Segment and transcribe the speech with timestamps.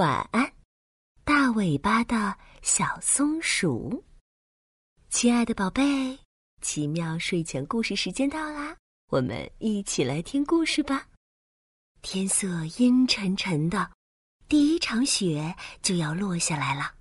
[0.00, 0.50] 晚安，
[1.24, 4.02] 大尾巴的小松鼠。
[5.10, 6.18] 亲爱的宝贝，
[6.62, 8.74] 奇妙睡前故事时间到啦，
[9.10, 11.06] 我们一起来听故事吧。
[12.00, 13.90] 天色阴沉沉的，
[14.48, 16.94] 第一场雪就要落下来了。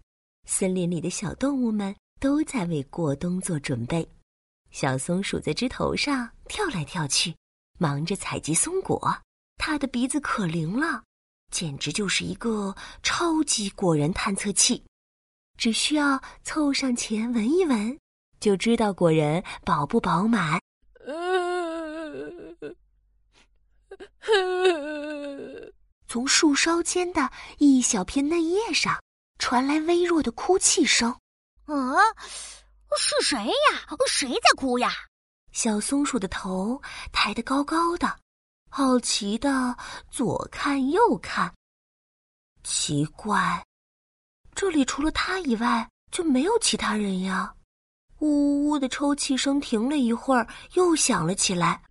[0.46, 4.06] 森林里的小动物们都在为过冬做准备。
[4.72, 7.34] 小松鼠在枝头上跳来跳去，
[7.78, 9.18] 忙着采集松果。
[9.58, 11.02] 它的鼻子可灵了。
[11.52, 14.84] 简直就是一个超级果仁探测器，
[15.58, 18.00] 只需要凑上前闻一闻，
[18.40, 20.60] 就知道果仁饱不饱满。
[26.08, 29.00] 从树梢间的一小片嫩叶上
[29.38, 31.12] 传来微弱的哭泣声。
[31.66, 31.76] 啊，
[32.98, 33.54] 是谁呀？
[34.08, 34.92] 谁在哭呀？
[35.52, 36.82] 小松鼠的头
[37.12, 38.20] 抬得高高的。
[38.70, 39.76] 好奇的
[40.10, 41.52] 左看右看，
[42.64, 43.66] 奇怪，
[44.54, 47.54] 这里除了他以外就没有其他人呀！
[48.20, 51.82] 呜呜的抽泣声停了一会儿，又响了起来。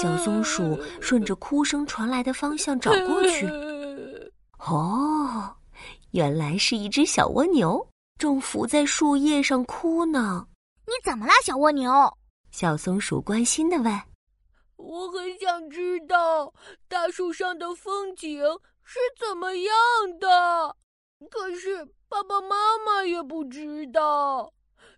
[0.00, 3.46] 小松鼠顺着哭声传来的方向找过去，
[4.58, 5.54] 哦，
[6.10, 10.46] 原来是一只小蜗牛正伏在树叶上哭呢。
[10.84, 11.92] 你怎么了，小蜗牛？
[12.50, 14.00] 小松鼠关心的问。
[14.84, 16.52] 我很想知道
[16.88, 18.42] 大树上的风景
[18.82, 19.74] 是怎么样
[20.18, 20.76] 的，
[21.30, 24.52] 可是爸爸妈妈也不知道。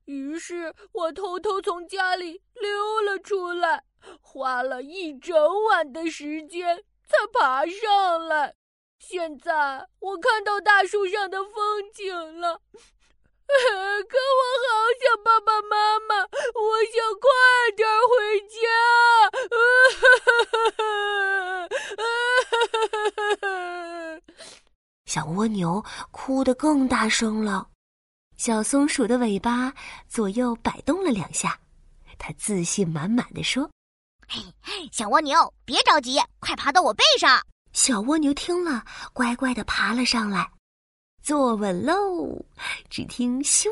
[0.06, 3.84] 于是我偷偷从家里溜了出来，
[4.20, 8.54] 花了一整晚的时间才爬上来。
[8.98, 12.62] 现在我看到大树上的风景了。
[13.46, 17.30] 可我好想爸爸妈妈，我想快
[17.76, 18.56] 点回家。
[25.14, 27.68] 小蜗牛哭得更大声了，
[28.36, 29.72] 小松鼠的尾巴
[30.08, 31.56] 左右摆动了两下，
[32.18, 33.70] 它自信满满的说
[34.26, 34.42] ：“嘿，
[34.90, 37.40] 小蜗牛，别着急，快爬到我背上。”
[37.72, 40.50] 小蜗牛听了，乖乖的爬了上来。
[41.22, 42.44] 坐稳喽！
[42.90, 43.68] 只听“咻”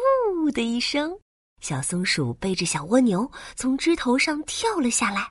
[0.55, 1.19] 的一声，
[1.61, 5.29] 小松鼠背着小蜗牛从枝头上跳了下来。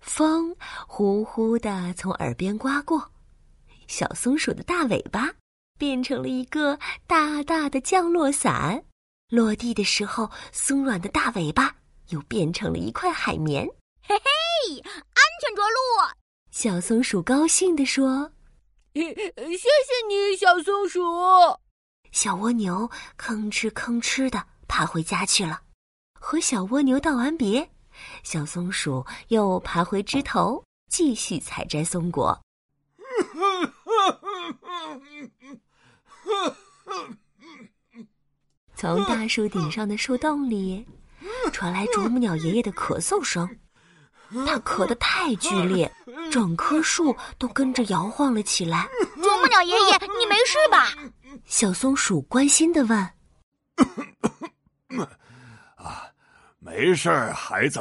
[0.00, 0.52] 风
[0.88, 3.08] 呼呼的从耳边刮过，
[3.86, 5.30] 小松鼠的大尾巴
[5.78, 8.84] 变成了一个大大的降落伞。
[9.28, 11.74] 落地的时候，松软的大尾巴
[12.10, 13.66] 又变成了一块海绵。
[14.02, 16.14] 嘿嘿，安全着陆！
[16.50, 18.30] 小松鼠高兴地说。
[18.94, 19.68] 谢谢
[20.08, 21.00] 你，小松鼠。
[22.12, 22.88] 小蜗牛
[23.18, 25.60] 吭哧吭哧的爬回家去了。
[26.18, 27.70] 和小蜗牛道完别，
[28.22, 32.40] 小松鼠又爬回枝头，继续采摘松果。
[38.74, 40.86] 从大树顶上的树洞里，
[41.52, 43.48] 传来啄木鸟爷爷的咳嗽声。
[44.44, 45.90] 他咳得太剧烈，
[46.30, 48.88] 整棵树都跟着摇晃了起来。
[49.22, 50.88] 啄木鸟爷爷，你没事吧？
[51.44, 52.98] 小松鼠关心的问。
[55.76, 56.10] 啊，
[56.58, 57.80] 没事儿，孩子，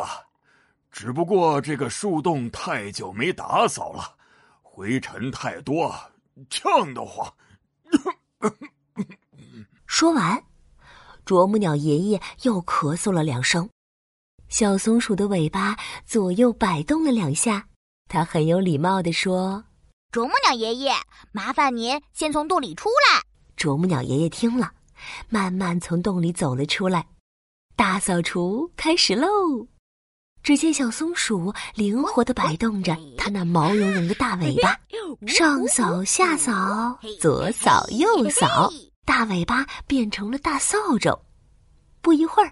[0.92, 4.16] 只不过这个树洞太久没打扫了，
[4.62, 5.94] 灰尘太多，
[6.50, 7.28] 呛得慌。
[9.98, 10.44] 说完，
[11.24, 13.70] 啄木鸟爷爷又咳嗽了两声。
[14.50, 17.66] 小松鼠的尾巴左右摆动了两下，
[18.10, 19.64] 它很有礼貌地说
[20.12, 20.92] ：“啄木鸟爷爷，
[21.32, 23.24] 麻烦您先从洞里出来。”
[23.56, 24.74] 啄木鸟爷爷听了，
[25.30, 27.08] 慢慢从洞里走了出来。
[27.78, 29.30] 大扫除开始喽！
[30.44, 34.78] 只见小松鼠灵活地摆动着它那毛茸茸的大尾巴，
[35.26, 38.70] 上扫下扫，左扫右扫，
[39.06, 41.18] 大尾巴变成了大扫帚。
[42.02, 42.52] 不一会儿。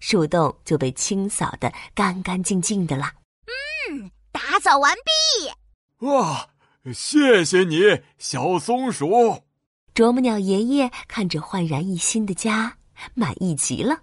[0.00, 3.12] 树洞就被清扫的干干净净的了。
[3.46, 6.06] 嗯，打扫完毕。
[6.06, 6.48] 哇，
[6.92, 9.44] 谢谢你，小松鼠。
[9.94, 12.76] 啄木鸟爷爷看着焕然一新的家，
[13.14, 14.00] 满意极了。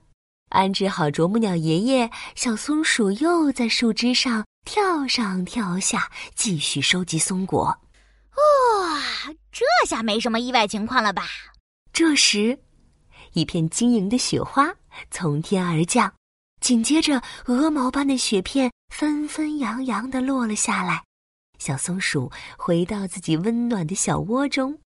[0.49, 7.65] 安置好啄木鸟爷爷，小松鼠又在树枝上跳上跳下，继续收集松果。
[7.65, 9.01] 哇，
[9.51, 11.23] 这下没什么意外情况了吧？
[11.99, 12.57] 这时。
[13.33, 14.73] 一片晶莹的雪花
[15.11, 16.09] 从天而降，
[16.61, 21.03] 紧接着鹅毛般的雪片纷纷扬扬的落了下来。
[21.57, 24.79] 小松鼠回到自己温暖的小窝中，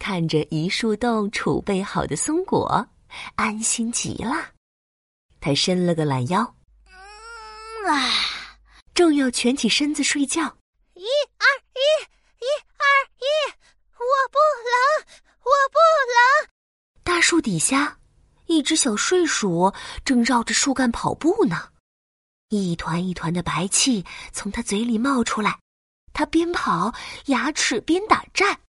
[0.00, 2.84] 看着一树洞储备好的松果，
[3.36, 4.50] 安心极了。
[5.40, 6.56] 它伸了个懒腰，
[6.88, 8.10] 嗯啊，
[8.92, 10.42] 正要蜷起身子睡觉。
[10.94, 11.04] 一
[11.38, 11.46] 二
[11.76, 11.78] 一，
[12.42, 12.46] 一
[12.76, 12.84] 二
[13.20, 13.54] 一，
[13.94, 15.52] 我不冷，我
[17.16, 17.96] 大树底下，
[18.44, 19.72] 一只小睡鼠
[20.04, 21.70] 正绕着树干跑步呢，
[22.50, 24.04] 一团一团的白气
[24.34, 25.58] 从它嘴里冒出来，
[26.12, 26.92] 它边跑
[27.24, 28.60] 牙齿边打颤。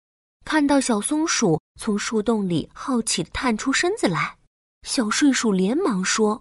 [0.45, 4.39] 看到小松鼠从树洞里好奇的探出身子来，
[4.87, 6.37] 小睡鼠连忙说：“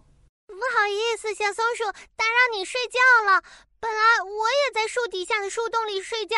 [0.46, 3.42] 不好意思，小松鼠，打扰你睡觉了。
[3.86, 6.36] 本来我也在树底下的树洞里睡觉，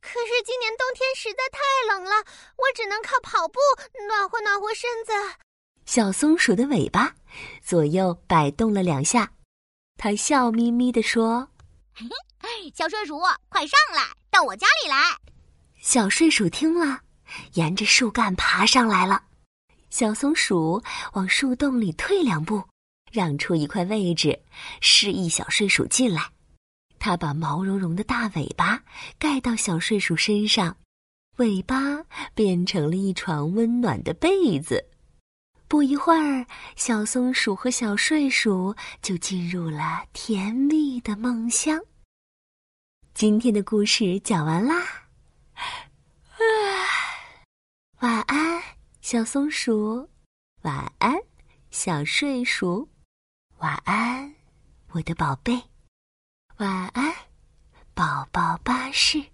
[0.00, 2.10] 可是今年冬天实在太冷了，
[2.56, 3.60] 我只能靠跑步
[4.08, 5.12] 暖和暖和身子。”
[5.86, 7.14] 小松鼠的尾巴
[7.62, 9.30] 左右摆动了两下，
[9.96, 11.48] 它笑眯眯地说
[12.74, 14.96] ：“小睡鼠，快上来，到我家里来。”
[15.80, 17.02] 小睡鼠听了，
[17.52, 19.22] 沿着树干爬上来了。
[19.90, 20.82] 小松鼠
[21.12, 22.64] 往树洞里退两步，
[23.12, 24.42] 让出一块位置，
[24.80, 26.32] 示意小睡鼠进来。
[27.04, 28.82] 它把毛茸茸的大尾巴
[29.18, 30.74] 盖到小睡鼠身上，
[31.36, 32.02] 尾巴
[32.34, 34.82] 变成了一床温暖的被子。
[35.68, 36.46] 不一会儿，
[36.76, 41.78] 小松鼠和小睡鼠就进入了甜蜜的梦乡。
[43.12, 44.74] 今天的故事讲完啦。
[48.00, 48.62] 晚安，
[49.02, 50.08] 小松鼠。
[50.62, 51.14] 晚安，
[51.70, 52.88] 小睡鼠。
[53.58, 54.34] 晚安，
[54.92, 55.62] 我的宝贝。
[56.58, 57.12] 晚安，
[57.94, 59.33] 宝宝巴士。